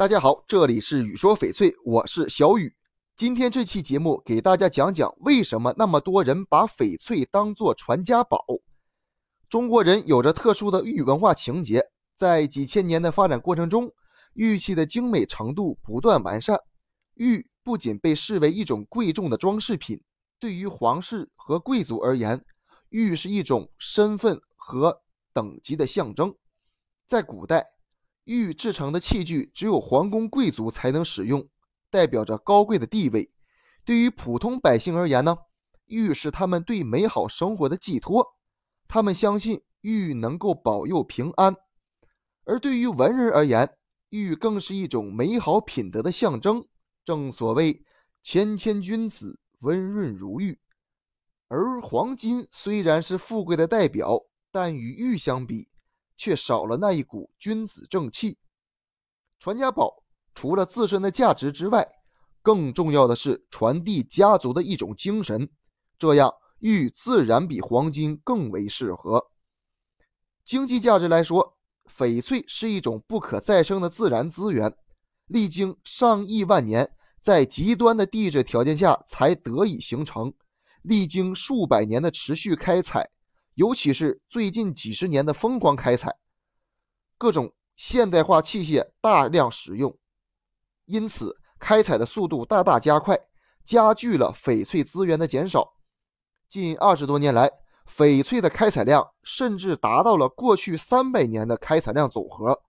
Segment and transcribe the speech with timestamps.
[0.00, 2.74] 大家好，这里是雨说翡翠，我是小雨。
[3.16, 8.42] 今天这期节目给大家讲讲为什么那么多人把翡翠当做传家宝。
[9.50, 11.84] 中国人有着特殊的玉文化情节，
[12.16, 13.92] 在几千年的发展过程中，
[14.32, 16.58] 玉器的精美程度不断完善。
[17.16, 20.00] 玉不仅被视为一种贵重的装饰品，
[20.38, 22.42] 对于皇室和贵族而言，
[22.88, 25.02] 玉是一种身份和
[25.34, 26.34] 等级的象征。
[27.06, 27.66] 在古代，
[28.24, 31.48] 玉制成的器具只有皇宫贵族才能使用。
[31.90, 33.28] 代表着高贵的地位。
[33.84, 35.36] 对于普通百姓而言呢，
[35.86, 38.36] 玉是他们对美好生活的寄托。
[38.86, 41.56] 他们相信玉能够保佑平安。
[42.44, 43.76] 而对于文人而言，
[44.10, 46.64] 玉更是一种美好品德的象征。
[47.04, 47.84] 正所谓
[48.22, 50.60] “谦谦君子，温润如玉”。
[51.48, 55.68] 而黄金虽然是富贵的代表，但与玉相比，
[56.20, 58.36] 却少了那一股君子正气。
[59.38, 60.04] 传家宝。
[60.32, 61.86] 除了自身的价值之外，
[62.40, 65.50] 更重要的是传递家族的一种精神。
[65.98, 69.30] 这样，玉自然比黄金更为适合。
[70.46, 74.72] 经济价值来说，翡翠是一种不可再生的自然资源，
[75.26, 80.32] 历经上亿万年，在极端的地质条件下才得以形成，
[80.82, 83.10] 历经数百年的持续开采，
[83.60, 86.16] 尤其是最近几十年的疯狂开采，
[87.18, 89.98] 各种现代化器械大量使用。
[90.86, 93.20] 因此，开采的速度大大加快，
[93.62, 95.74] 加剧了翡翠资源的减少。
[96.48, 97.50] 近二十多年来，
[97.86, 102.62] 翡翠的开采量甚至达到了过去三百年的开采量总和。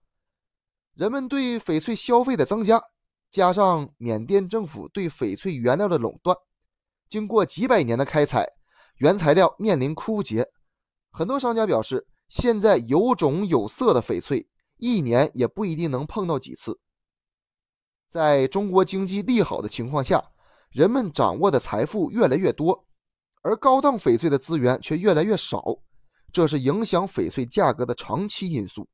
[0.92, 2.78] 人们对翡翠消费的增加，
[3.30, 6.36] 加上缅甸政府对翡翠原料的垄断，
[7.08, 8.46] 经过几百年的开采，
[8.98, 10.50] 原材料面临枯竭。
[11.12, 16.80] 很多商家表示，现在有种有色的翡翠，一年也不一定能碰到几次。
[18.08, 20.32] 在中国经济利好的情况下，
[20.70, 22.86] 人们掌握的财富越来越多，
[23.42, 25.62] 而高档翡翠的资源却越来越少，
[26.32, 28.88] 这是影响翡翠价格的长期因素。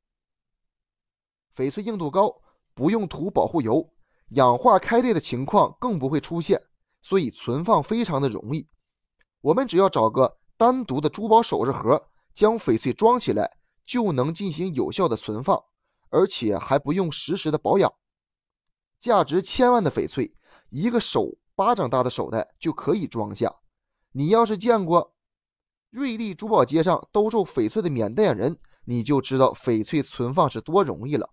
[1.55, 2.33] 翡翠硬度高，
[2.73, 3.93] 不用涂保护油，
[4.31, 6.61] 氧化开裂的情况更不会出现，
[7.01, 8.67] 所以存放非常的容易。
[9.39, 13.49] 我们只要找个单独的珠宝首饰盒，将翡翠装起来，
[13.85, 15.57] 就能进行有效的存放，
[16.09, 17.89] 而且还不用实时的保养。
[18.99, 20.35] 价值千万的翡翠，
[20.69, 23.55] 一个手巴掌大的手袋就可以装下。
[24.11, 25.15] 你要是见过
[25.91, 31.29] 瑞丽珠宝街上兜售翡翠的缅甸人，你就知道翡翠存放是多容易了。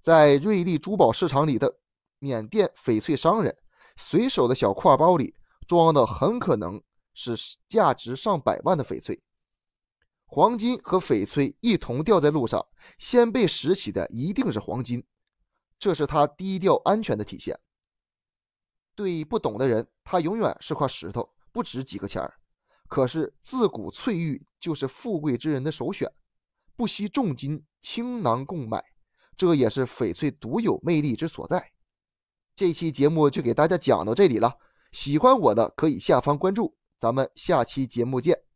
[0.00, 1.78] 在瑞丽珠宝市场里的
[2.18, 3.56] 缅甸翡翠商人，
[3.96, 5.32] 随手的小挎包里
[5.68, 6.82] 装的很可能
[7.18, 9.20] 是价值上百万的翡翠。
[10.24, 12.64] 黄金和翡翠一同掉在路上，
[12.98, 15.04] 先被拾起的一定是黄金。
[15.78, 17.58] 这是他低调安全的体现。
[18.94, 22.34] 对不懂的人，他永远是块石头，不值几个钱儿。
[22.88, 26.10] 可是自古翠玉就是富贵之人的首选，
[26.76, 28.84] 不惜重金倾囊购买，
[29.36, 31.72] 这也是翡翠独有魅力之所在。
[32.54, 34.58] 这期节目就给大家讲到这里了，
[34.92, 38.47] 喜欢我的可以下方关注，咱们下期节目见。